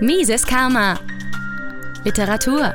[0.00, 1.00] Mises Karma.
[2.04, 2.74] Literatur.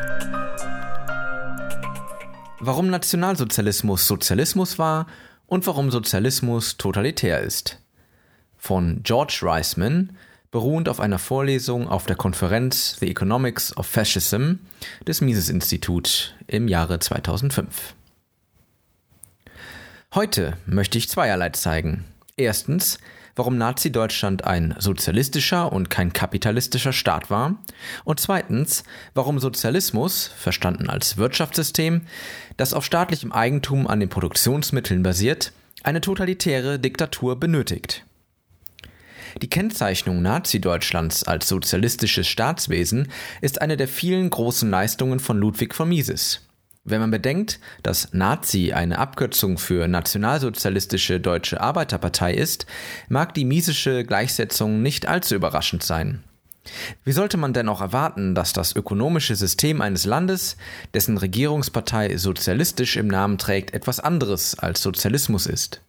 [2.59, 5.05] Warum Nationalsozialismus Sozialismus war
[5.45, 7.79] und warum Sozialismus totalitär ist.
[8.57, 10.17] Von George Reisman,
[10.49, 14.53] beruhend auf einer Vorlesung auf der Konferenz The Economics of Fascism
[15.07, 17.93] des Mises-Institut im Jahre 2005.
[20.15, 22.03] Heute möchte ich zweierlei zeigen.
[22.35, 22.97] Erstens,
[23.35, 27.55] warum Nazi-Deutschland ein sozialistischer und kein kapitalistischer Staat war.
[28.03, 32.01] Und zweitens, warum Sozialismus, verstanden als Wirtschaftssystem,
[32.57, 35.51] das auf staatlichem Eigentum an den Produktionsmitteln basiert,
[35.83, 38.05] eine totalitäre Diktatur benötigt.
[39.41, 43.07] Die Kennzeichnung Nazi-Deutschlands als sozialistisches Staatswesen
[43.39, 46.41] ist eine der vielen großen Leistungen von Ludwig von Mises.
[46.83, 52.65] Wenn man bedenkt, dass Nazi eine Abkürzung für Nationalsozialistische Deutsche Arbeiterpartei ist,
[53.07, 56.23] mag die miesische Gleichsetzung nicht allzu überraschend sein.
[57.03, 60.57] Wie sollte man denn auch erwarten, dass das ökonomische System eines Landes,
[60.93, 65.81] dessen Regierungspartei sozialistisch im Namen trägt, etwas anderes als Sozialismus ist?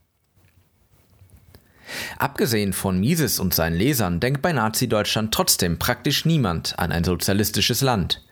[2.19, 7.81] Abgesehen von Mises und seinen Lesern denkt bei Nazi-Deutschland trotzdem praktisch niemand an ein sozialistisches
[7.81, 8.23] Land.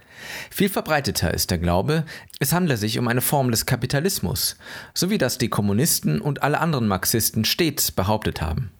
[0.51, 2.05] Viel verbreiteter ist der Glaube,
[2.39, 4.57] es handle sich um eine Form des Kapitalismus,
[4.95, 8.71] so wie das die Kommunisten und alle anderen Marxisten stets behauptet haben.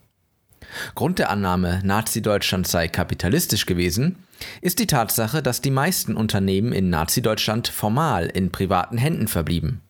[0.95, 4.17] Grund der Annahme, Nazi-Deutschland sei kapitalistisch gewesen,
[4.61, 9.81] ist die Tatsache, dass die meisten Unternehmen in Nazi-Deutschland formal in privaten Händen verblieben.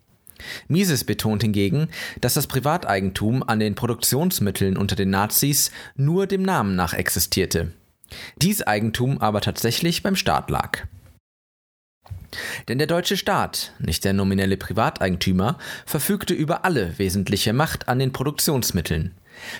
[0.67, 1.87] Mises betont hingegen,
[2.19, 7.73] dass das Privateigentum an den Produktionsmitteln unter den Nazis nur dem Namen nach existierte.
[8.41, 10.87] Dies Eigentum aber tatsächlich beim Staat lag.
[12.67, 18.13] Denn der deutsche Staat, nicht der nominelle Privateigentümer, verfügte über alle wesentliche Macht an den
[18.13, 19.13] Produktionsmitteln.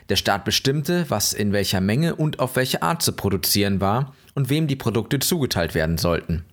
[0.10, 4.50] Der Staat bestimmte, was in welcher Menge und auf welche Art zu produzieren war und
[4.50, 6.46] wem die Produkte zugeteilt werden sollten.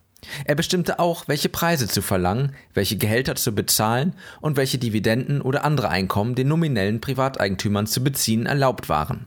[0.45, 5.65] Er bestimmte auch, welche Preise zu verlangen, welche Gehälter zu bezahlen und welche Dividenden oder
[5.65, 9.27] andere Einkommen den nominellen Privateigentümern zu beziehen erlaubt waren.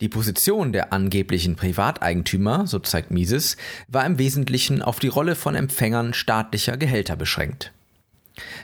[0.00, 3.56] Die Position der angeblichen Privateigentümer, so zeigt Mises,
[3.88, 7.72] war im Wesentlichen auf die Rolle von Empfängern staatlicher Gehälter beschränkt.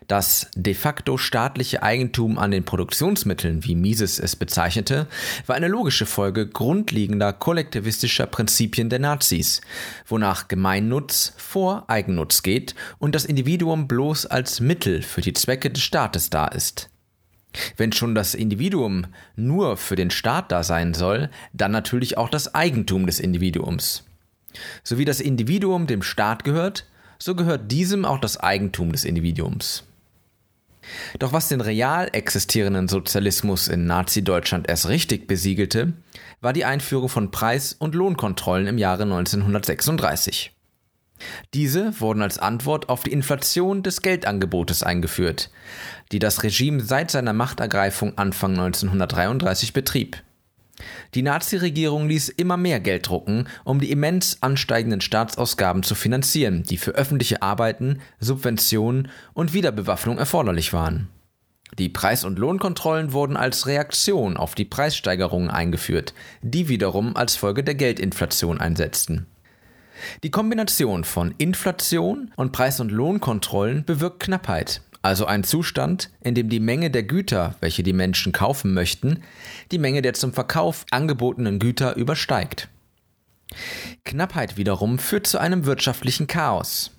[0.08, 5.06] Das de facto staatliche Eigentum an den Produktionsmitteln, wie Mises es bezeichnete,
[5.46, 9.60] war eine logische Folge grundlegender kollektivistischer Prinzipien der Nazis,
[10.06, 15.82] wonach Gemeinnutz vor Eigennutz geht und das Individuum bloß als Mittel für die Zwecke des
[15.82, 16.88] Staates da ist.
[17.76, 22.54] Wenn schon das Individuum nur für den Staat da sein soll, dann natürlich auch das
[22.54, 24.04] Eigentum des Individuums.
[24.82, 26.86] So wie das Individuum dem Staat gehört,
[27.18, 29.84] so gehört diesem auch das Eigentum des Individuums.
[31.18, 35.94] Doch was den real existierenden Sozialismus in Nazi-Deutschland erst richtig besiegelte,
[36.40, 40.55] war die Einführung von Preis- und Lohnkontrollen im Jahre 1936.
[41.54, 45.50] Diese wurden als Antwort auf die Inflation des Geldangebotes eingeführt,
[46.12, 50.22] die das Regime seit seiner Machtergreifung Anfang 1933 betrieb.
[51.14, 56.76] Die Nazi-Regierung ließ immer mehr Geld drucken, um die immens ansteigenden Staatsausgaben zu finanzieren, die
[56.76, 61.08] für öffentliche Arbeiten, Subventionen und Wiederbewaffnung erforderlich waren.
[61.78, 67.64] Die Preis- und Lohnkontrollen wurden als Reaktion auf die Preissteigerungen eingeführt, die wiederum als Folge
[67.64, 69.26] der Geldinflation einsetzten.
[70.22, 76.48] Die Kombination von Inflation und Preis- und Lohnkontrollen bewirkt Knappheit, also ein Zustand, in dem
[76.48, 79.22] die Menge der Güter, welche die Menschen kaufen möchten,
[79.72, 82.68] die Menge der zum Verkauf angebotenen Güter übersteigt.
[84.04, 86.90] Knappheit wiederum führt zu einem wirtschaftlichen Chaos.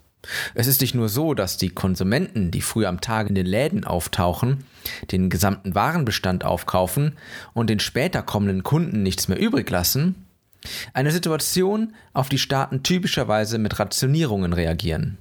[0.55, 3.83] Es ist nicht nur so, dass die Konsumenten, die früh am Tag in den Läden
[3.83, 4.63] auftauchen,
[5.11, 7.17] den gesamten Warenbestand aufkaufen
[7.53, 10.26] und den später kommenden Kunden nichts mehr übrig lassen,
[10.93, 15.17] eine Situation, auf die Staaten typischerweise mit Rationierungen reagieren.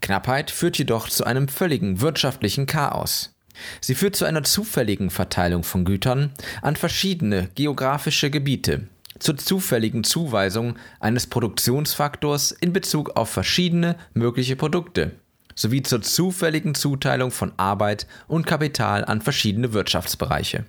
[0.00, 3.34] Knappheit führt jedoch zu einem völligen wirtschaftlichen Chaos.
[3.80, 6.32] Sie führt zu einer zufälligen Verteilung von Gütern
[6.62, 8.88] an verschiedene geografische Gebiete,
[9.18, 15.12] zur zufälligen Zuweisung eines Produktionsfaktors in Bezug auf verschiedene mögliche Produkte,
[15.54, 20.64] sowie zur zufälligen Zuteilung von Arbeit und Kapital an verschiedene Wirtschaftsbereiche.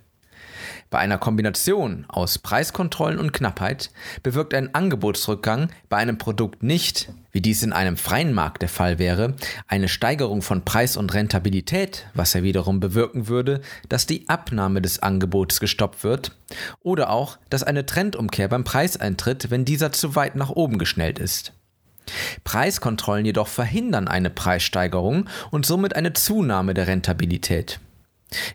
[0.94, 3.90] Bei einer Kombination aus Preiskontrollen und Knappheit
[4.22, 9.00] bewirkt ein Angebotsrückgang bei einem Produkt nicht, wie dies in einem freien Markt der Fall
[9.00, 9.34] wäre,
[9.68, 15.02] eine Steigerung von Preis und Rentabilität, was ja wiederum bewirken würde, dass die Abnahme des
[15.02, 16.38] Angebots gestoppt wird,
[16.84, 21.18] oder auch, dass eine Trendumkehr beim Preis eintritt, wenn dieser zu weit nach oben geschnellt
[21.18, 21.54] ist.
[22.44, 27.80] Preiskontrollen jedoch verhindern eine Preissteigerung und somit eine Zunahme der Rentabilität.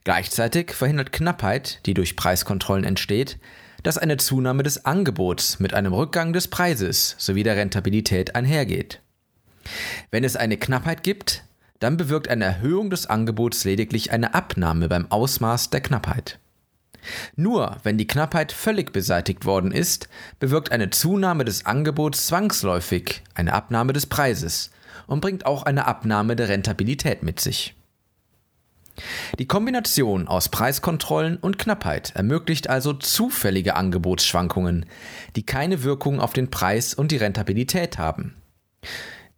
[0.04, 3.38] Gleichzeitig verhindert Knappheit, die durch Preiskontrollen entsteht,
[3.82, 9.00] dass eine Zunahme des Angebots mit einem Rückgang des Preises sowie der Rentabilität einhergeht.
[10.10, 11.44] Wenn es eine Knappheit gibt,
[11.78, 16.40] dann bewirkt eine Erhöhung des Angebots lediglich eine Abnahme beim Ausmaß der Knappheit.
[17.36, 20.08] Nur wenn die Knappheit völlig beseitigt worden ist,
[20.40, 24.70] bewirkt eine Zunahme des Angebots zwangsläufig eine Abnahme des Preises
[25.06, 27.77] und bringt auch eine Abnahme der Rentabilität mit sich.
[29.38, 34.86] Die Kombination aus Preiskontrollen und Knappheit ermöglicht also zufällige Angebotsschwankungen,
[35.36, 38.34] die keine Wirkung auf den Preis und die Rentabilität haben.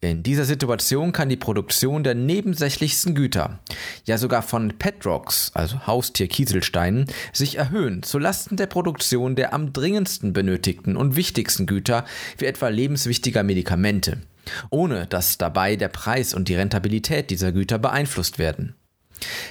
[0.02, 3.58] In dieser Situation kann die Produktion der nebensächlichsten Güter,
[4.06, 7.04] ja sogar von Petrocks, also Haustier-Kieselsteinen,
[7.34, 12.06] sich erhöhen zulasten der Produktion der am dringendsten benötigten und wichtigsten Güter,
[12.38, 14.22] wie etwa lebenswichtiger Medikamente,
[14.70, 18.74] ohne dass dabei der Preis und die Rentabilität dieser Güter beeinflusst werden.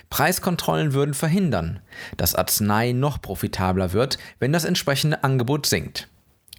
[0.09, 1.79] Preiskontrollen würden verhindern,
[2.17, 6.07] dass Arznei noch profitabler wird, wenn das entsprechende Angebot sinkt.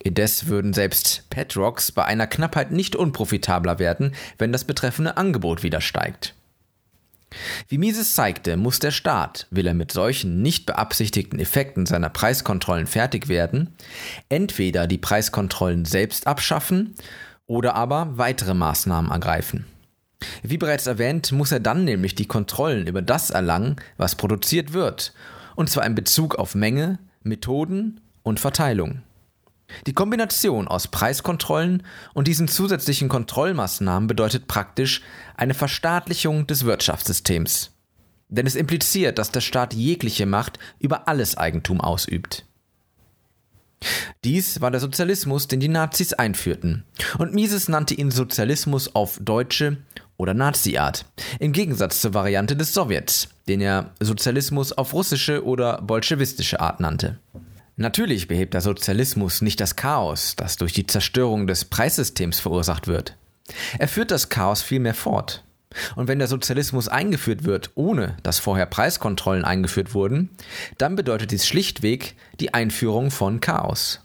[0.02, 5.80] Indes würden selbst Petrocks bei einer Knappheit nicht unprofitabler werden, wenn das betreffende Angebot wieder
[5.80, 6.34] steigt.
[7.68, 12.86] Wie Mises zeigte, muss der Staat, will er mit solchen nicht beabsichtigten Effekten seiner Preiskontrollen
[12.86, 13.74] fertig werden,
[14.28, 16.94] entweder die Preiskontrollen selbst abschaffen
[17.46, 19.66] oder aber weitere Maßnahmen ergreifen.
[20.42, 25.14] Wie bereits erwähnt, muss er dann nämlich die Kontrollen über das erlangen, was produziert wird,
[25.56, 29.02] und zwar in Bezug auf Menge, Methoden und Verteilung.
[29.86, 35.02] Die Kombination aus Preiskontrollen und diesen zusätzlichen Kontrollmaßnahmen bedeutet praktisch
[35.36, 37.70] eine Verstaatlichung des Wirtschaftssystems.
[38.28, 42.46] Denn es impliziert, dass der Staat jegliche Macht über alles Eigentum ausübt.
[44.24, 46.84] Dies war der Sozialismus, den die Nazis einführten.
[47.18, 49.78] Und Mises nannte ihn Sozialismus auf deutsche
[50.20, 51.06] oder Nazi-Art,
[51.38, 57.18] im Gegensatz zur Variante des Sowjets, den er Sozialismus auf russische oder bolschewistische Art nannte.
[57.76, 63.16] Natürlich behebt der Sozialismus nicht das Chaos, das durch die Zerstörung des Preissystems verursacht wird.
[63.78, 65.42] Er führt das Chaos vielmehr fort.
[65.96, 70.28] Und wenn der Sozialismus eingeführt wird, ohne dass vorher Preiskontrollen eingeführt wurden,
[70.76, 74.00] dann bedeutet dies schlichtweg die Einführung von Chaos.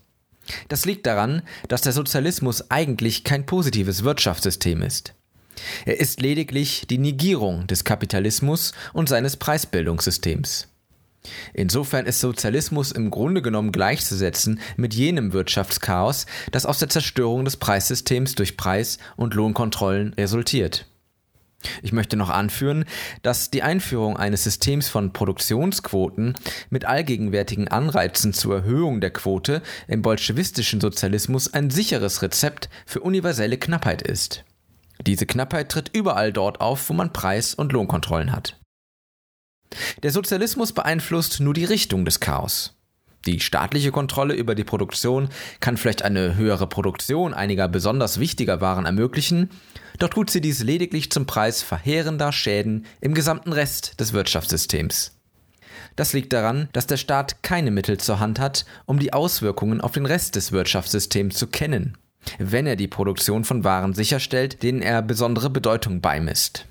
[0.70, 5.14] Das liegt daran, dass der Sozialismus eigentlich kein positives Wirtschaftssystem ist.
[5.86, 10.68] Er ist lediglich die Negierung des Kapitalismus und seines Preisbildungssystems.
[11.54, 17.57] Insofern ist Sozialismus im Grunde genommen gleichzusetzen mit jenem Wirtschaftschaos, das aus der Zerstörung des
[17.57, 20.86] Preissystems durch Preis- und Lohnkontrollen resultiert.
[21.81, 22.86] Ich möchte noch anführen,
[23.24, 26.36] dass die Einführung eines Systems von Produktionsquoten
[26.69, 33.57] mit allgegenwärtigen Anreizen zur Erhöhung der Quote im bolschewistischen Sozialismus ein sicheres Rezept für universelle
[33.57, 34.44] Knappheit ist.
[35.06, 38.59] Diese Knappheit tritt überall dort auf, wo man Preis- und Lohnkontrollen hat.
[40.03, 42.75] Der Sozialismus beeinflusst nur die Richtung des Chaos.
[43.25, 48.86] Die staatliche Kontrolle über die Produktion kann vielleicht eine höhere Produktion einiger besonders wichtiger Waren
[48.86, 49.50] ermöglichen,
[49.97, 55.18] doch tut sie dies lediglich zum Preis verheerender Schäden im gesamten Rest des Wirtschaftssystems.
[55.95, 59.94] Das liegt daran, dass der Staat keine Mittel zur Hand hat, um die Auswirkungen auf
[59.94, 61.97] den Rest des Wirtschaftssystems zu kennen,
[62.38, 66.66] wenn er die Produktion von Waren sicherstellt, denen er besondere Bedeutung beimisst.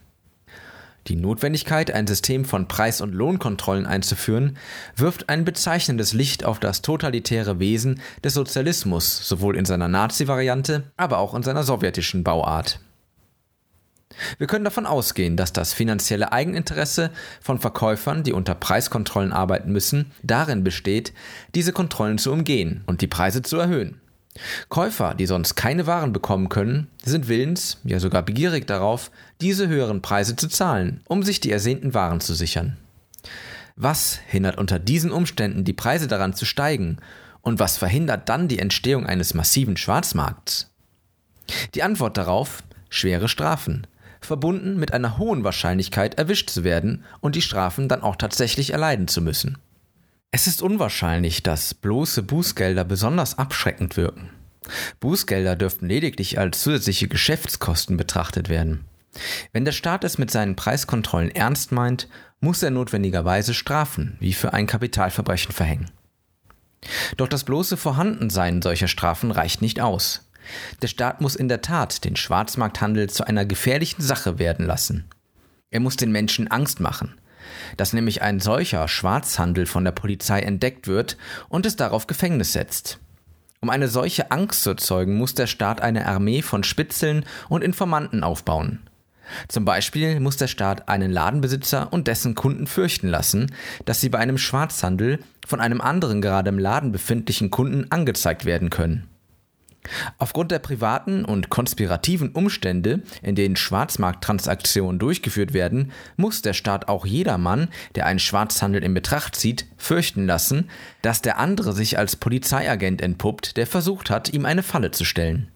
[1.06, 4.56] Die Notwendigkeit, ein System von Preis- und Lohnkontrollen einzuführen,
[4.96, 11.18] wirft ein bezeichnendes Licht auf das totalitäre Wesen des Sozialismus, sowohl in seiner Nazi-Variante, aber
[11.18, 12.80] auch in seiner sowjetischen Bauart.
[14.38, 20.12] Wir können davon ausgehen, dass das finanzielle Eigeninteresse von Verkäufern, die unter Preiskontrollen arbeiten müssen,
[20.22, 21.12] darin besteht,
[21.54, 24.00] diese Kontrollen zu umgehen und die Preise zu erhöhen.
[24.68, 29.10] Käufer, die sonst keine Waren bekommen können, sind willens, ja sogar begierig darauf,
[29.40, 32.76] diese höheren Preise zu zahlen, um sich die ersehnten Waren zu sichern.
[33.76, 36.98] Was hindert unter diesen Umständen die Preise daran zu steigen
[37.42, 40.70] und was verhindert dann die Entstehung eines massiven Schwarzmarkts?
[41.74, 43.86] Die Antwort darauf schwere Strafen,
[44.20, 49.08] verbunden mit einer hohen Wahrscheinlichkeit erwischt zu werden und die Strafen dann auch tatsächlich erleiden
[49.08, 49.58] zu müssen.
[50.36, 54.30] Es ist unwahrscheinlich, dass bloße Bußgelder besonders abschreckend wirken.
[54.98, 58.84] Bußgelder dürften lediglich als zusätzliche Geschäftskosten betrachtet werden.
[59.52, 62.08] Wenn der Staat es mit seinen Preiskontrollen ernst meint,
[62.40, 65.92] muss er notwendigerweise Strafen wie für ein Kapitalverbrechen verhängen.
[67.16, 70.28] Doch das bloße Vorhandensein solcher Strafen reicht nicht aus.
[70.82, 75.04] Der Staat muss in der Tat den Schwarzmarkthandel zu einer gefährlichen Sache werden lassen.
[75.70, 77.14] Er muss den Menschen Angst machen,
[77.76, 81.16] dass nämlich ein solcher Schwarzhandel von der Polizei entdeckt wird
[81.48, 82.98] und es darauf Gefängnis setzt.
[83.60, 88.22] Um eine solche Angst zu erzeugen, muss der Staat eine Armee von Spitzeln und Informanten
[88.22, 88.80] aufbauen.
[89.48, 93.54] Zum Beispiel muss der Staat einen Ladenbesitzer und dessen Kunden fürchten lassen,
[93.86, 98.70] dass sie bei einem Schwarzhandel von einem anderen gerade im Laden befindlichen Kunden angezeigt werden
[98.70, 99.08] können.
[100.18, 107.04] Aufgrund der privaten und konspirativen Umstände, in denen Schwarzmarkttransaktionen durchgeführt werden, muss der Staat auch
[107.06, 110.70] jedermann, der einen Schwarzhandel in Betracht zieht, fürchten lassen,
[111.02, 115.48] dass der andere sich als Polizeiagent entpuppt, der versucht hat, ihm eine Falle zu stellen.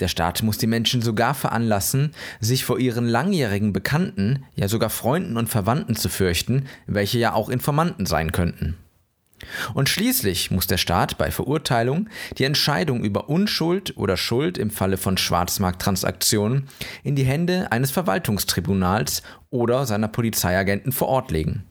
[0.00, 5.36] Der Staat muss die Menschen sogar veranlassen, sich vor ihren langjährigen Bekannten, ja sogar Freunden
[5.36, 8.76] und Verwandten zu fürchten, welche ja auch Informanten sein könnten.
[9.74, 12.08] Und schließlich muss der Staat bei Verurteilung
[12.38, 16.68] die Entscheidung über Unschuld oder Schuld im Falle von Schwarzmarkttransaktionen
[17.02, 21.64] in die Hände eines Verwaltungstribunals oder seiner Polizeiagenten vor Ort legen.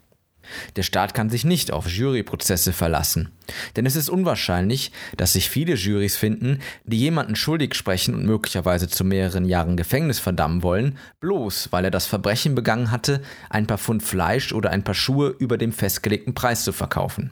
[0.75, 3.30] Der Staat kann sich nicht auf Juryprozesse verlassen,
[3.75, 8.88] denn es ist unwahrscheinlich, dass sich viele Jurys finden, die jemanden schuldig sprechen und möglicherweise
[8.88, 13.78] zu mehreren Jahren Gefängnis verdammen wollen, bloß weil er das Verbrechen begangen hatte, ein paar
[13.78, 17.32] Pfund Fleisch oder ein paar Schuhe über dem festgelegten Preis zu verkaufen.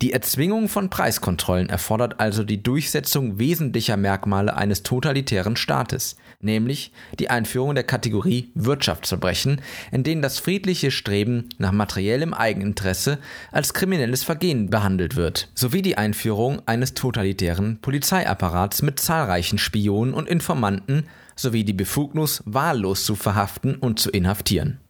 [0.00, 7.30] Die Erzwingung von Preiskontrollen erfordert also die Durchsetzung wesentlicher Merkmale eines totalitären Staates, nämlich die
[7.30, 9.60] Einführung der Kategorie Wirtschaftsverbrechen,
[9.90, 13.18] in denen das friedliche Streben nach materiellem Eigeninteresse
[13.50, 20.28] als kriminelles Vergehen behandelt wird, sowie die Einführung eines totalitären Polizeiapparats mit zahlreichen Spionen und
[20.28, 24.81] Informanten sowie die Befugnis, wahllos zu verhaften und zu inhaftieren.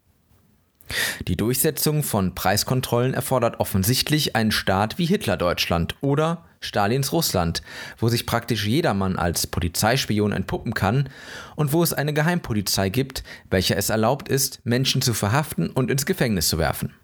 [1.27, 7.63] Die Durchsetzung von Preiskontrollen erfordert offensichtlich einen Staat wie Hitler-Deutschland oder Stalins Russland,
[7.99, 11.09] wo sich praktisch jedermann als Polizeispion entpuppen kann
[11.57, 16.07] und wo es eine Geheimpolizei gibt, welcher es erlaubt ist, Menschen zu verhaften und ins
[16.07, 16.95] Gefängnis zu werfen.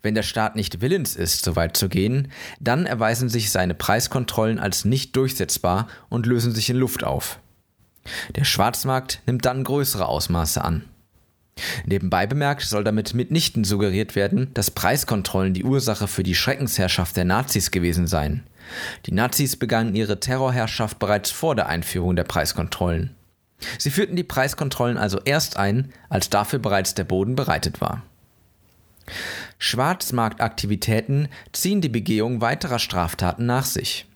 [0.00, 4.58] Wenn der Staat nicht willens ist, so weit zu gehen, dann erweisen sich seine Preiskontrollen
[4.58, 7.38] als nicht durchsetzbar und lösen sich in Luft auf.
[8.34, 10.84] Der Schwarzmarkt nimmt dann größere Ausmaße an.
[11.86, 17.24] Nebenbei bemerkt soll damit mitnichten suggeriert werden, dass Preiskontrollen die Ursache für die Schreckensherrschaft der
[17.24, 18.44] Nazis gewesen seien.
[19.06, 23.14] Die Nazis begannen ihre Terrorherrschaft bereits vor der Einführung der Preiskontrollen.
[23.78, 28.02] Sie führten die Preiskontrollen also erst ein, als dafür bereits der Boden bereitet war.
[29.58, 34.07] Schwarzmarktaktivitäten ziehen die Begehung weiterer Straftaten nach sich.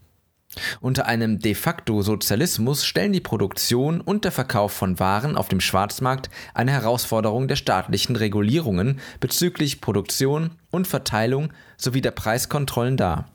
[0.81, 5.61] Unter einem de facto Sozialismus stellen die Produktion und der Verkauf von Waren auf dem
[5.61, 13.29] Schwarzmarkt eine Herausforderung der staatlichen Regulierungen bezüglich Produktion und Verteilung sowie der Preiskontrollen dar.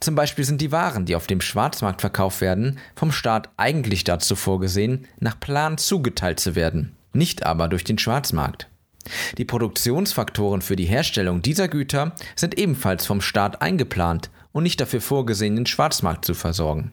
[0.00, 4.36] Zum Beispiel sind die Waren, die auf dem Schwarzmarkt verkauft werden, vom Staat eigentlich dazu
[4.36, 8.68] vorgesehen, nach Plan zugeteilt zu werden, nicht aber durch den Schwarzmarkt.
[9.36, 15.00] Die Produktionsfaktoren für die Herstellung dieser Güter sind ebenfalls vom Staat eingeplant und nicht dafür
[15.00, 16.92] vorgesehen, den Schwarzmarkt zu versorgen.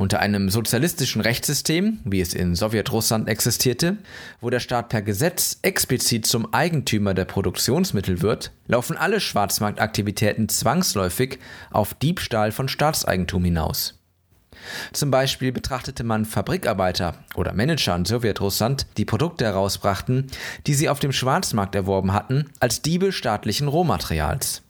[0.00, 3.98] Unter einem sozialistischen Rechtssystem, wie es in Sowjetrussland existierte,
[4.40, 11.38] wo der Staat per Gesetz explizit zum Eigentümer der Produktionsmittel wird, laufen alle Schwarzmarktaktivitäten zwangsläufig
[11.70, 13.99] auf Diebstahl von Staatseigentum hinaus.
[14.92, 20.26] Zum Beispiel betrachtete man Fabrikarbeiter oder Manager in Sowjetrussland, die Produkte herausbrachten,
[20.66, 24.62] die sie auf dem Schwarzmarkt erworben hatten, als Diebe staatlichen Rohmaterials.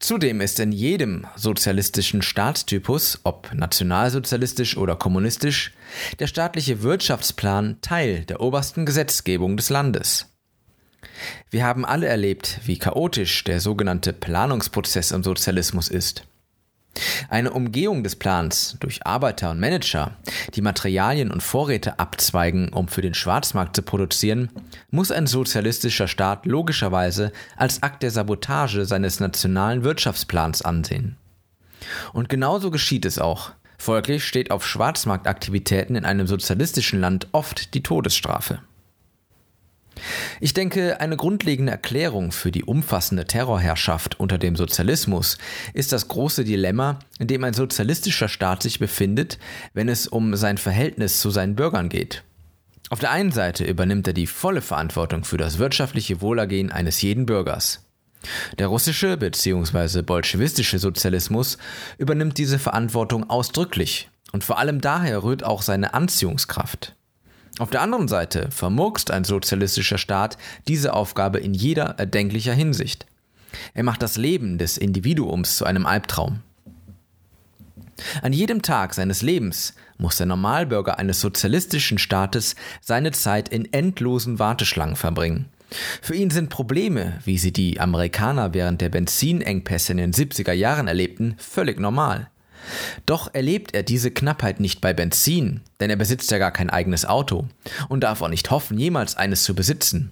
[0.00, 5.74] Zudem ist in jedem sozialistischen Staatstypus, ob nationalsozialistisch oder kommunistisch,
[6.18, 10.26] der staatliche Wirtschaftsplan Teil der obersten Gesetzgebung des Landes.
[11.50, 16.24] Wir haben alle erlebt, wie chaotisch der sogenannte Planungsprozess im Sozialismus ist.
[17.28, 20.16] Eine Umgehung des Plans durch Arbeiter und Manager,
[20.54, 24.50] die Materialien und Vorräte abzweigen, um für den Schwarzmarkt zu produzieren,
[24.90, 31.16] muss ein sozialistischer Staat logischerweise als Akt der Sabotage seines nationalen Wirtschaftsplans ansehen.
[32.12, 33.52] Und genauso geschieht es auch.
[33.78, 38.60] Folglich steht auf Schwarzmarktaktivitäten in einem sozialistischen Land oft die Todesstrafe.
[40.40, 45.38] Ich denke, eine grundlegende Erklärung für die umfassende Terrorherrschaft unter dem Sozialismus
[45.74, 49.38] ist das große Dilemma, in dem ein sozialistischer Staat sich befindet,
[49.74, 52.22] wenn es um sein Verhältnis zu seinen Bürgern geht.
[52.90, 57.24] Auf der einen Seite übernimmt er die volle Verantwortung für das wirtschaftliche Wohlergehen eines jeden
[57.24, 57.84] Bürgers.
[58.58, 60.02] Der russische bzw.
[60.02, 61.56] bolschewistische Sozialismus
[61.98, 66.96] übernimmt diese Verantwortung ausdrücklich und vor allem daher rührt auch seine Anziehungskraft.
[67.58, 70.38] Auf der anderen Seite vermurkst ein sozialistischer Staat
[70.68, 73.06] diese Aufgabe in jeder erdenklicher Hinsicht.
[73.74, 76.40] Er macht das Leben des Individuums zu einem Albtraum.
[78.22, 84.38] An jedem Tag seines Lebens muss der Normalbürger eines sozialistischen Staates seine Zeit in endlosen
[84.38, 85.46] Warteschlangen verbringen.
[86.00, 90.88] Für ihn sind Probleme, wie sie die Amerikaner während der Benzinengpässe in den 70er Jahren
[90.88, 92.29] erlebten, völlig normal.
[93.06, 97.04] Doch erlebt er diese Knappheit nicht bei Benzin, denn er besitzt ja gar kein eigenes
[97.04, 97.46] Auto
[97.88, 100.10] und darf auch nicht hoffen, jemals eines zu besitzen.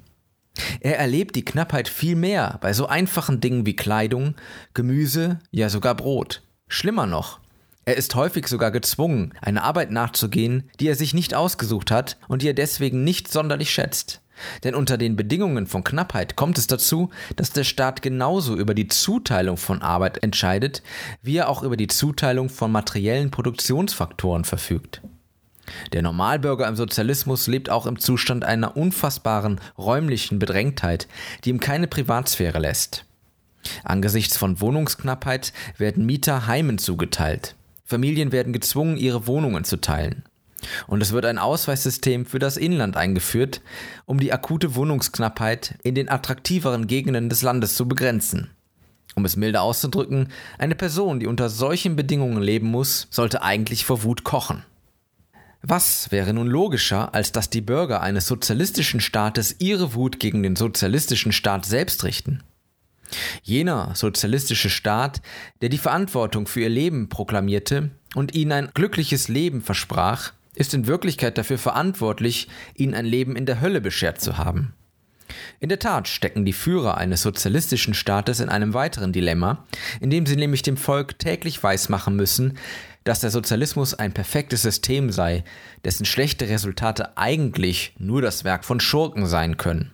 [0.81, 4.35] Er erlebt die Knappheit viel mehr bei so einfachen Dingen wie Kleidung,
[4.75, 6.43] Gemüse, ja sogar Brot.
[6.67, 7.41] Schlimmer noch,
[7.89, 12.43] er ist häufig sogar gezwungen, einer Arbeit nachzugehen, die er sich nicht ausgesucht hat und
[12.43, 14.21] die er deswegen nicht sonderlich schätzt.
[14.65, 18.89] Denn unter den Bedingungen von Knappheit kommt es dazu, dass der Staat genauso über die
[18.89, 20.83] Zuteilung von Arbeit entscheidet,
[21.23, 25.03] wie er auch über die Zuteilung von materiellen Produktionsfaktoren verfügt.
[25.93, 31.09] Der Normalbürger im Sozialismus lebt auch im Zustand einer unfassbaren räumlichen Bedrängtheit,
[31.45, 33.05] die ihm keine Privatsphäre lässt.
[33.85, 37.55] Angesichts von Wohnungsknappheit werden Mieter Heimen zugeteilt.
[37.85, 40.25] Familien werden gezwungen, ihre Wohnungen zu teilen.
[40.87, 43.61] Und es wird ein Ausweissystem für das Inland eingeführt,
[44.07, 48.51] um die akute Wohnungsknappheit in den attraktiveren Gegenden des Landes zu begrenzen.
[49.15, 54.03] Um es milder auszudrücken, eine Person, die unter solchen Bedingungen leben muss, sollte eigentlich vor
[54.03, 54.65] Wut kochen.
[55.61, 60.55] Was wäre nun logischer, als dass die Bürger eines sozialistischen Staates ihre Wut gegen den
[60.55, 62.45] sozialistischen Staat selbst richten?
[63.43, 65.21] Jener sozialistische Staat,
[65.63, 70.87] der die Verantwortung für ihr Leben proklamierte und ihnen ein glückliches Leben versprach, ist in
[70.89, 74.75] Wirklichkeit dafür verantwortlich, ihnen ein Leben in der Hölle beschert zu haben.
[75.61, 79.67] In der Tat stecken die Führer eines sozialistischen Staates in einem weiteren Dilemma,
[80.01, 82.59] indem sie nämlich dem Volk täglich weismachen müssen,
[83.05, 85.45] dass der Sozialismus ein perfektes System sei,
[85.85, 89.93] dessen schlechte Resultate eigentlich nur das Werk von Schurken sein können.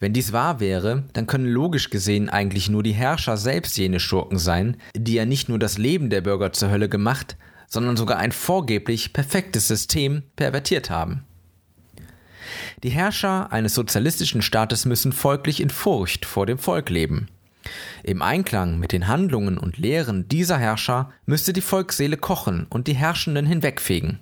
[0.00, 4.38] Wenn dies wahr wäre, dann können logisch gesehen eigentlich nur die Herrscher selbst jene Schurken
[4.38, 7.36] sein, die ja nicht nur das Leben der Bürger zur Hölle gemacht,
[7.68, 11.24] sondern sogar ein vorgeblich perfektes System pervertiert haben.
[12.82, 17.28] Die Herrscher eines sozialistischen Staates müssen folglich in Furcht vor dem Volk leben.
[18.02, 22.94] Im Einklang mit den Handlungen und Lehren dieser Herrscher müsste die Volksseele kochen und die
[22.94, 24.20] Herrschenden hinwegfegen.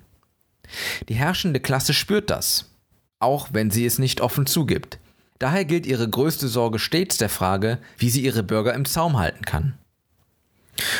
[1.08, 2.72] Die herrschende Klasse spürt das,
[3.20, 4.98] auch wenn sie es nicht offen zugibt.
[5.38, 9.44] Daher gilt ihre größte Sorge stets der Frage, wie sie ihre Bürger im Zaum halten
[9.44, 9.78] kann.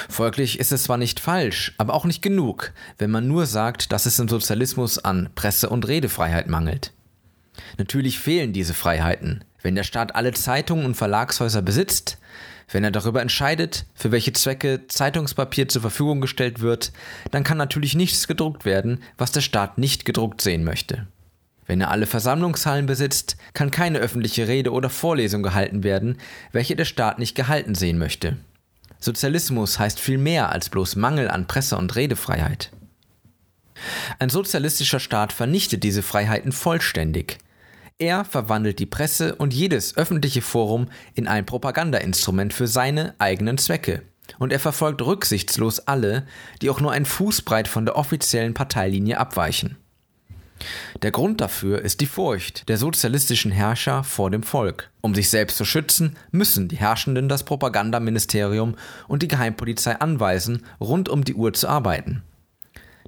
[0.09, 4.07] Folglich ist es zwar nicht falsch, aber auch nicht genug, wenn man nur sagt, dass
[4.07, 6.93] es im Sozialismus an Presse- und Redefreiheit mangelt.
[7.78, 9.45] Natürlich fehlen diese Freiheiten.
[9.63, 12.19] Wenn der Staat alle Zeitungen und Verlagshäuser besitzt,
[12.71, 16.93] wenn er darüber entscheidet, für welche Zwecke Zeitungspapier zur Verfügung gestellt wird,
[17.30, 21.06] dann kann natürlich nichts gedruckt werden, was der Staat nicht gedruckt sehen möchte.
[21.67, 26.19] Wenn er alle Versammlungshallen besitzt, kann keine öffentliche Rede oder Vorlesung gehalten werden,
[26.52, 28.37] welche der Staat nicht gehalten sehen möchte.
[29.00, 32.71] Sozialismus heißt viel mehr als bloß Mangel an Presse- und Redefreiheit.
[34.19, 37.39] Ein sozialistischer Staat vernichtet diese Freiheiten vollständig.
[37.99, 44.02] Er verwandelt die Presse und jedes öffentliche Forum in ein Propagandainstrument für seine eigenen Zwecke.
[44.39, 46.26] Und er verfolgt rücksichtslos alle,
[46.61, 49.76] die auch nur ein Fußbreit von der offiziellen Parteilinie abweichen.
[51.02, 54.90] Der Grund dafür ist die Furcht der sozialistischen Herrscher vor dem Volk.
[55.00, 58.76] Um sich selbst zu schützen, müssen die Herrschenden das Propagandaministerium
[59.08, 62.23] und die Geheimpolizei anweisen, rund um die Uhr zu arbeiten.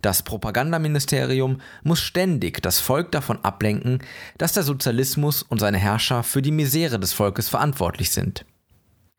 [0.02, 3.98] Das Propagandaministerium muss ständig das Volk davon ablenken,
[4.36, 8.44] dass der Sozialismus und seine Herrscher für die Misere des Volkes verantwortlich sind.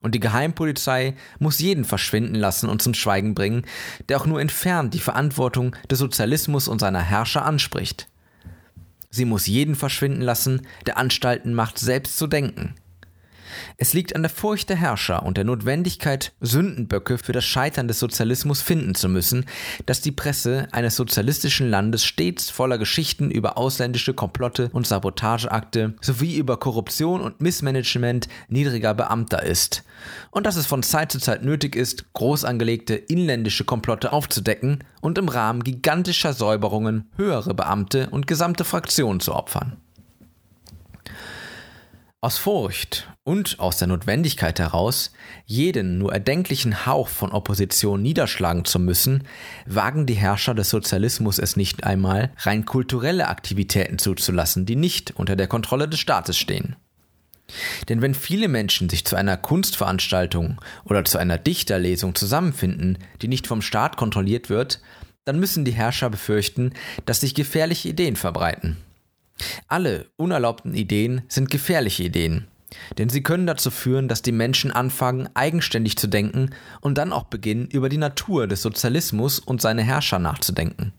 [0.01, 3.65] Und die Geheimpolizei muss jeden verschwinden lassen und zum Schweigen bringen,
[4.07, 8.07] der auch nur entfernt die Verantwortung des Sozialismus und seiner Herrscher anspricht.
[9.09, 12.75] Sie muss jeden verschwinden lassen, der Anstalten macht, selbst zu denken.
[13.77, 17.99] Es liegt an der Furcht der Herrscher und der Notwendigkeit, Sündenböcke für das Scheitern des
[17.99, 19.45] Sozialismus finden zu müssen,
[19.85, 26.37] dass die Presse eines sozialistischen Landes stets voller Geschichten über ausländische Komplotte und Sabotageakte sowie
[26.37, 29.83] über Korruption und Missmanagement niedriger Beamter ist.
[30.31, 35.17] Und dass es von Zeit zu Zeit nötig ist, groß angelegte inländische Komplotte aufzudecken und
[35.17, 39.77] im Rahmen gigantischer Säuberungen höhere Beamte und gesamte Fraktionen zu opfern.
[42.21, 45.13] Aus Furcht und aus der Notwendigkeit heraus,
[45.45, 49.23] jeden nur erdenklichen Hauch von Opposition niederschlagen zu müssen,
[49.65, 55.37] wagen die Herrscher des Sozialismus es nicht einmal, rein kulturelle Aktivitäten zuzulassen, die nicht unter
[55.37, 56.75] der Kontrolle des Staates stehen.
[57.87, 63.47] Denn wenn viele Menschen sich zu einer Kunstveranstaltung oder zu einer Dichterlesung zusammenfinden, die nicht
[63.47, 64.81] vom Staat kontrolliert wird,
[65.23, 66.73] dann müssen die Herrscher befürchten,
[67.05, 68.75] dass sich gefährliche Ideen verbreiten.
[69.67, 72.47] Alle unerlaubten Ideen sind gefährliche Ideen,
[72.97, 77.25] denn sie können dazu führen, dass die Menschen anfangen, eigenständig zu denken und dann auch
[77.25, 80.93] beginnen, über die Natur des Sozialismus und seine Herrscher nachzudenken.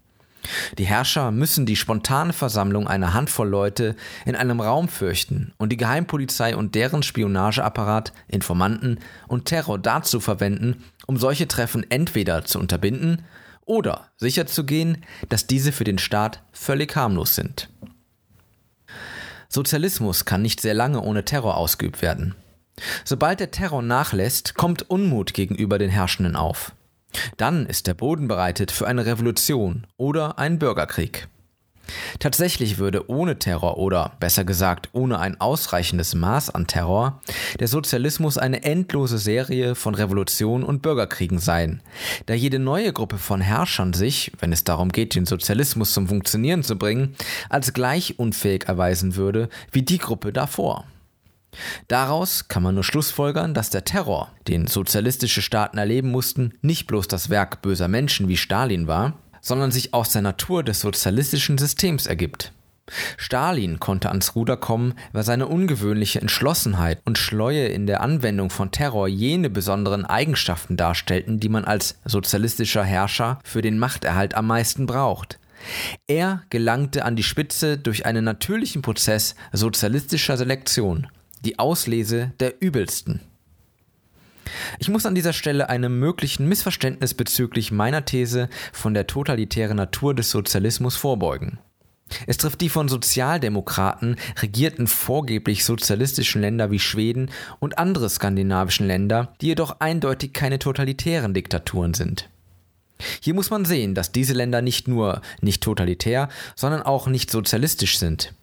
[0.78, 5.76] Die Herrscher müssen die spontane Versammlung einer Handvoll Leute in einem Raum fürchten und die
[5.76, 8.98] Geheimpolizei und deren Spionageapparat, Informanten
[9.28, 13.22] und Terror dazu verwenden, um solche Treffen entweder zu unterbinden
[13.66, 17.68] oder sicherzugehen, dass diese für den Staat völlig harmlos sind.
[19.52, 22.36] Sozialismus kann nicht sehr lange ohne Terror ausgeübt werden.
[23.04, 26.72] Sobald der Terror nachlässt, kommt Unmut gegenüber den Herrschenden auf.
[27.36, 31.26] Dann ist der Boden bereitet für eine Revolution oder einen Bürgerkrieg.
[32.18, 37.20] Tatsächlich würde ohne Terror oder besser gesagt ohne ein ausreichendes Maß an Terror
[37.58, 41.82] der Sozialismus eine endlose Serie von Revolutionen und Bürgerkriegen sein,
[42.26, 46.62] da jede neue Gruppe von Herrschern sich, wenn es darum geht, den Sozialismus zum Funktionieren
[46.62, 47.14] zu bringen,
[47.48, 50.84] als gleich unfähig erweisen würde wie die Gruppe davor.
[51.88, 57.08] Daraus kann man nur schlussfolgern, dass der Terror, den sozialistische Staaten erleben mussten, nicht bloß
[57.08, 62.06] das Werk böser Menschen wie Stalin war, sondern sich aus der Natur des sozialistischen Systems
[62.06, 62.52] ergibt.
[63.16, 68.72] Stalin konnte ans Ruder kommen, weil seine ungewöhnliche Entschlossenheit und Schleue in der Anwendung von
[68.72, 74.86] Terror jene besonderen Eigenschaften darstellten, die man als sozialistischer Herrscher für den Machterhalt am meisten
[74.86, 75.38] braucht.
[76.06, 81.06] Er gelangte an die Spitze durch einen natürlichen Prozess sozialistischer Selektion
[81.44, 83.20] die Auslese der Übelsten.
[84.78, 90.14] Ich muss an dieser Stelle einem möglichen Missverständnis bezüglich meiner These von der totalitären Natur
[90.14, 91.58] des Sozialismus vorbeugen.
[92.26, 99.32] Es trifft die von Sozialdemokraten regierten vorgeblich sozialistischen Länder wie Schweden und andere skandinavischen Länder,
[99.40, 102.28] die jedoch eindeutig keine totalitären Diktaturen sind.
[103.20, 107.98] Hier muss man sehen, dass diese Länder nicht nur nicht totalitär, sondern auch nicht sozialistisch
[107.98, 108.34] sind.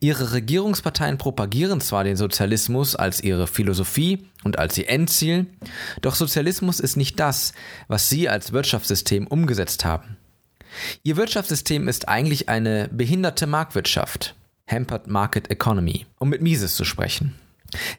[0.00, 5.46] Ihre Regierungsparteien propagieren zwar den Sozialismus als ihre Philosophie und als ihr Endziel,
[6.02, 7.52] doch Sozialismus ist nicht das,
[7.88, 10.16] was sie als Wirtschaftssystem umgesetzt haben.
[11.02, 14.34] Ihr Wirtschaftssystem ist eigentlich eine behinderte Marktwirtschaft,
[14.68, 17.34] Hampered Market Economy, um mit Mises zu sprechen.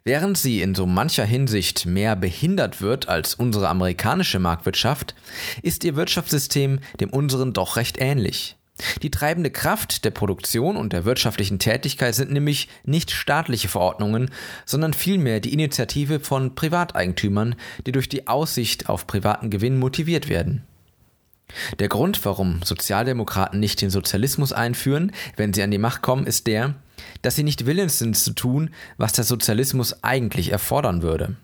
[0.03, 5.15] Während sie in so mancher Hinsicht mehr behindert wird als unsere amerikanische Marktwirtschaft,
[5.61, 8.56] ist ihr Wirtschaftssystem dem unseren doch recht ähnlich.
[9.01, 14.29] Die treibende Kraft der Produktion und der wirtschaftlichen Tätigkeit sind nämlich nicht staatliche Verordnungen,
[14.65, 20.63] sondern vielmehr die Initiative von Privateigentümern, die durch die Aussicht auf privaten Gewinn motiviert werden.
[21.79, 26.45] Der Grund, warum Sozialdemokraten nicht den Sozialismus einführen, wenn sie an die Macht kommen, ist
[26.45, 26.75] der,
[27.21, 31.37] dass sie nicht willens sind zu tun, was der Sozialismus eigentlich erfordern würde.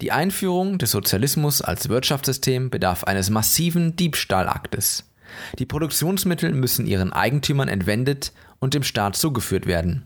[0.00, 5.04] Die Einführung des Sozialismus als Wirtschaftssystem bedarf eines massiven Diebstahlaktes.
[5.58, 10.04] Die Produktionsmittel müssen ihren Eigentümern entwendet und dem Staat zugeführt werden.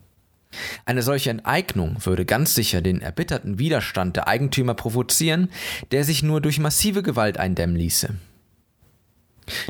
[0.84, 5.50] Eine solche Enteignung würde ganz sicher den erbitterten Widerstand der Eigentümer provozieren,
[5.90, 8.10] der sich nur durch massive Gewalt eindämmen ließe.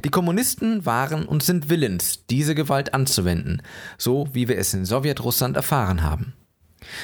[0.05, 3.63] Die Kommunisten waren und sind willens, diese Gewalt anzuwenden,
[3.99, 6.35] so wie wir es in Sowjetrussland erfahren haben.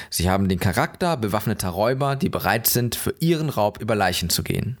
[0.09, 4.43] Sie haben den Charakter bewaffneter Räuber, die bereit sind, für ihren Raub über Leichen zu
[4.43, 4.77] gehen.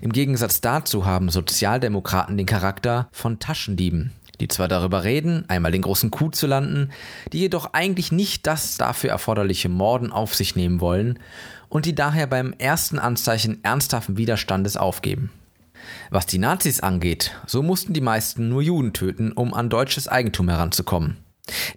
[0.00, 5.82] Im Gegensatz dazu haben Sozialdemokraten den Charakter von Taschendieben, die zwar darüber reden, einmal den
[5.82, 6.90] großen Coup zu landen,
[7.32, 11.18] die jedoch eigentlich nicht das dafür erforderliche Morden auf sich nehmen wollen
[11.68, 15.30] und die daher beim ersten Anzeichen ernsthaften Widerstandes aufgeben.
[16.10, 20.48] Was die Nazis angeht, so mussten die meisten nur Juden töten, um an deutsches Eigentum
[20.48, 21.18] heranzukommen.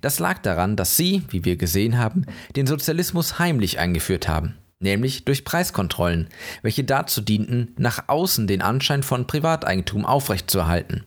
[0.02, 5.26] Das lag daran, dass sie, wie wir gesehen haben, den Sozialismus heimlich eingeführt haben nämlich
[5.26, 6.28] durch Preiskontrollen,
[6.62, 11.04] welche dazu dienten, nach außen den Anschein von Privateigentum aufrechtzuerhalten.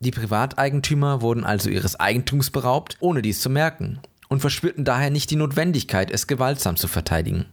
[0.00, 5.30] Die Privateigentümer wurden also ihres Eigentums beraubt, ohne dies zu merken, und verspürten daher nicht
[5.30, 7.46] die Notwendigkeit, es gewaltsam zu verteidigen.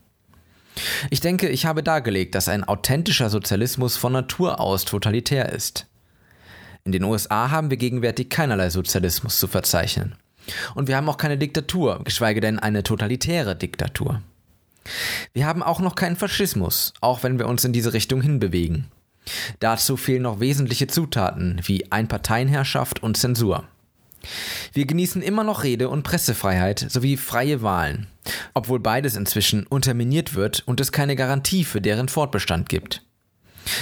[1.09, 5.87] Ich denke, ich habe dargelegt, dass ein authentischer Sozialismus von Natur aus totalitär ist.
[6.85, 10.15] In den USA haben wir gegenwärtig keinerlei Sozialismus zu verzeichnen.
[10.73, 14.21] Und wir haben auch keine Diktatur, geschweige denn eine totalitäre Diktatur.
[15.33, 18.87] Wir haben auch noch keinen Faschismus, auch wenn wir uns in diese Richtung hinbewegen.
[19.59, 23.65] Dazu fehlen noch wesentliche Zutaten wie Einparteienherrschaft und Zensur.
[24.73, 28.07] Wir genießen immer noch Rede- und Pressefreiheit sowie freie Wahlen,
[28.53, 33.03] obwohl beides inzwischen unterminiert wird und es keine Garantie für deren Fortbestand gibt.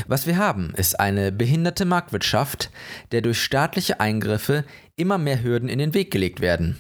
[0.05, 2.69] Was wir haben, ist eine behinderte Marktwirtschaft,
[3.11, 6.77] der durch staatliche Eingriffe immer mehr Hürden in den Weg gelegt werden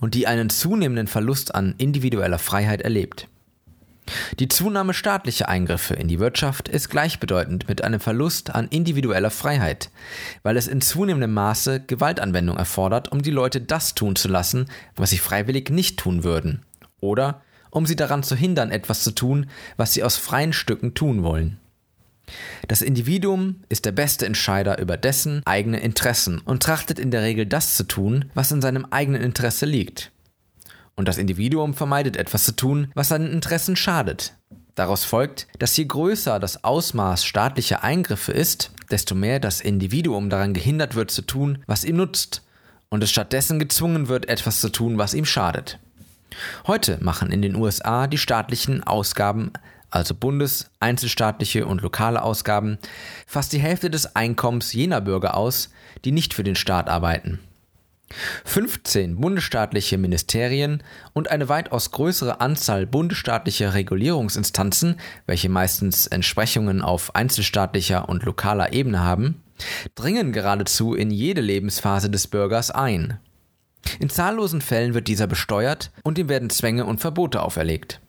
[0.00, 3.28] und die einen zunehmenden Verlust an individueller Freiheit erlebt.
[4.38, 9.90] Die Zunahme staatlicher Eingriffe in die Wirtschaft ist gleichbedeutend mit einem Verlust an individueller Freiheit,
[10.42, 15.10] weil es in zunehmendem Maße Gewaltanwendung erfordert, um die Leute das tun zu lassen, was
[15.10, 16.64] sie freiwillig nicht tun würden,
[17.00, 21.22] oder um sie daran zu hindern, etwas zu tun, was sie aus freien Stücken tun
[21.22, 21.58] wollen.
[22.68, 27.46] Das Individuum ist der beste Entscheider über dessen eigene Interessen und trachtet in der Regel
[27.46, 30.10] das zu tun, was in seinem eigenen Interesse liegt.
[30.96, 34.34] Und das Individuum vermeidet etwas zu tun, was seinen Interessen schadet.
[34.74, 40.54] Daraus folgt, dass je größer das Ausmaß staatlicher Eingriffe ist, desto mehr das Individuum daran
[40.54, 42.42] gehindert wird zu tun, was ihm nutzt,
[42.88, 45.78] und es stattdessen gezwungen wird, etwas zu tun, was ihm schadet.
[46.66, 49.52] Heute machen in den USA die staatlichen Ausgaben,
[49.90, 52.78] also bundes-, einzelstaatliche und lokale Ausgaben,
[53.26, 55.70] fast die Hälfte des Einkommens jener Bürger aus,
[56.04, 57.40] die nicht für den Staat arbeiten.
[58.44, 68.08] 15 bundesstaatliche Ministerien und eine weitaus größere Anzahl bundesstaatlicher Regulierungsinstanzen, welche meistens Entsprechungen auf einzelstaatlicher
[68.08, 69.42] und lokaler Ebene haben,
[69.94, 73.18] dringen geradezu in jede Lebensphase des Bürgers ein.
[74.00, 78.00] In zahllosen Fällen wird dieser besteuert und ihm werden Zwänge und Verbote auferlegt.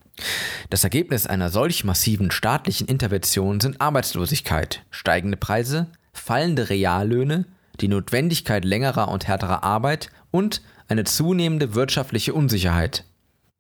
[0.70, 7.46] Das Ergebnis einer solch massiven staatlichen Intervention sind Arbeitslosigkeit, steigende Preise, fallende Reallöhne,
[7.82, 13.04] die Notwendigkeit längerer und härterer Arbeit und eine zunehmende wirtschaftliche Unsicherheit.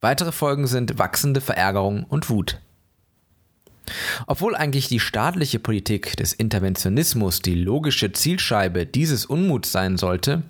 [0.02, 2.60] Weitere Folgen sind wachsende Verärgerung und Wut.
[4.28, 10.44] Obwohl eigentlich die staatliche Politik des Interventionismus die logische Zielscheibe dieses Unmuts sein sollte,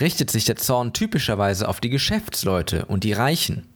[0.00, 3.66] richtet sich der Zorn typischerweise auf die Geschäftsleute und die Reichen.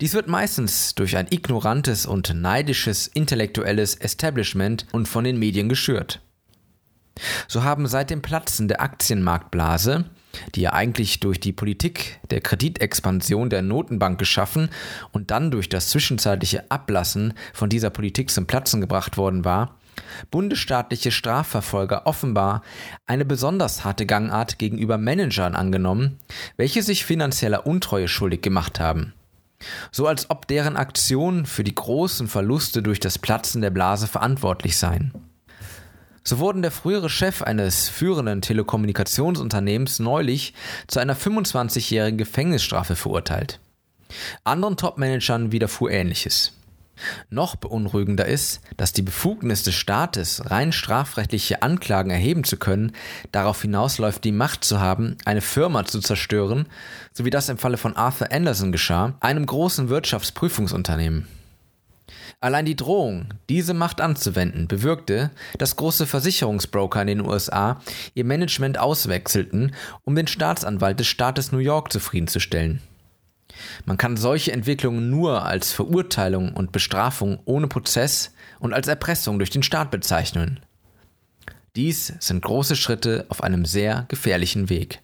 [0.00, 6.20] Dies wird meistens durch ein ignorantes und neidisches intellektuelles Establishment und von den Medien geschürt.
[7.48, 10.04] So haben seit dem Platzen der Aktienmarktblase,
[10.54, 14.70] die ja eigentlich durch die Politik der Kreditexpansion der Notenbank geschaffen
[15.12, 19.76] und dann durch das zwischenzeitliche Ablassen von dieser Politik zum Platzen gebracht worden war,
[20.30, 22.62] bundesstaatliche Strafverfolger offenbar
[23.06, 26.18] eine besonders harte Gangart gegenüber Managern angenommen,
[26.56, 29.12] welche sich finanzieller Untreue schuldig gemacht haben.
[29.92, 34.78] So als ob deren Aktionen für die großen Verluste durch das Platzen der Blase verantwortlich
[34.78, 35.12] seien.
[36.22, 40.54] So wurden der frühere Chef eines führenden Telekommunikationsunternehmens neulich
[40.86, 43.58] zu einer 25-jährigen Gefängnisstrafe verurteilt.
[44.44, 46.52] Anderen Topmanagern widerfuhr ähnliches.
[47.30, 52.92] Noch beunruhigender ist, dass die Befugnis des Staates, rein strafrechtliche Anklagen erheben zu können,
[53.32, 56.66] darauf hinausläuft, die Macht zu haben, eine Firma zu zerstören,
[57.12, 61.26] so wie das im Falle von Arthur Anderson geschah, einem großen Wirtschaftsprüfungsunternehmen.
[62.42, 67.82] Allein die Drohung, diese Macht anzuwenden, bewirkte, dass große Versicherungsbroker in den USA
[68.14, 69.74] ihr Management auswechselten,
[70.04, 72.80] um den Staatsanwalt des Staates New York zufriedenzustellen.
[73.84, 79.50] Man kann solche Entwicklungen nur als Verurteilung und Bestrafung ohne Prozess und als Erpressung durch
[79.50, 80.60] den Staat bezeichnen.
[81.76, 85.02] Dies sind große Schritte auf einem sehr gefährlichen Weg.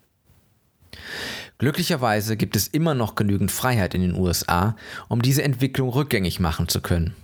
[1.58, 4.74] Glücklicherweise gibt es immer noch genügend Freiheit in den USA,
[5.08, 7.14] um diese Entwicklung rückgängig machen zu können.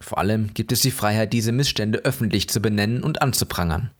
[0.00, 3.90] Vor allem gibt es die Freiheit, diese Missstände öffentlich zu benennen und anzuprangern.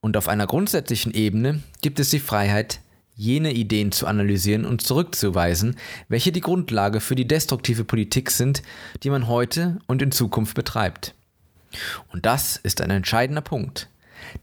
[0.00, 2.80] Und auf einer grundsätzlichen Ebene gibt es die Freiheit,
[3.16, 5.76] jene Ideen zu analysieren und zurückzuweisen,
[6.08, 8.62] welche die Grundlage für die destruktive Politik sind,
[9.02, 11.14] die man heute und in Zukunft betreibt.
[12.12, 13.88] Und das ist ein entscheidender Punkt.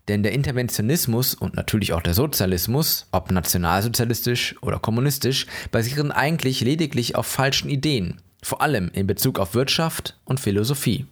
[0.07, 7.15] Denn der Interventionismus und natürlich auch der Sozialismus, ob nationalsozialistisch oder kommunistisch, basieren eigentlich lediglich
[7.15, 11.05] auf falschen Ideen, vor allem in Bezug auf Wirtschaft und Philosophie.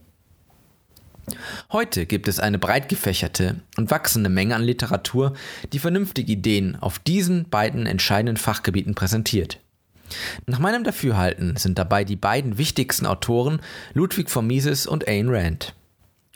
[1.72, 5.34] Heute gibt es eine breit gefächerte und wachsende Menge an Literatur,
[5.74, 9.60] die vernünftige Ideen auf diesen beiden entscheidenden Fachgebieten präsentiert.
[10.48, 13.62] Nach meinem Dafürhalten sind dabei die beiden wichtigsten Autoren
[13.94, 15.76] Ludwig von Mises und Ayn Rand.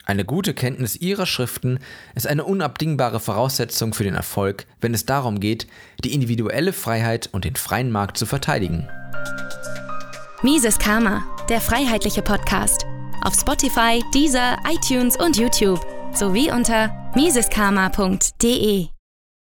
[0.06, 1.78] Eine gute Kenntnis ihrer Schriften
[2.14, 5.66] ist eine unabdingbare Voraussetzung für den Erfolg, wenn es darum geht,
[6.04, 8.86] die individuelle Freiheit und den freien Markt zu verteidigen.
[10.44, 12.84] Mises Karma, der freiheitliche Podcast.
[13.22, 15.80] Auf Spotify, Deezer, iTunes und YouTube
[16.12, 18.93] sowie unter miseskarma.de.